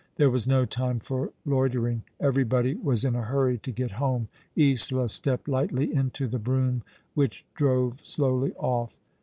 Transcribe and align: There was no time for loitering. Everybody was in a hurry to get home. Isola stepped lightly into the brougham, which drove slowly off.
There 0.15 0.31
was 0.31 0.47
no 0.47 0.65
time 0.65 0.97
for 0.99 1.31
loitering. 1.45 2.01
Everybody 2.19 2.73
was 2.73 3.05
in 3.05 3.13
a 3.15 3.21
hurry 3.21 3.59
to 3.59 3.71
get 3.71 3.91
home. 4.01 4.29
Isola 4.59 5.07
stepped 5.09 5.47
lightly 5.47 5.93
into 5.93 6.27
the 6.27 6.39
brougham, 6.39 6.81
which 7.13 7.45
drove 7.53 8.03
slowly 8.03 8.53
off. 8.55 8.99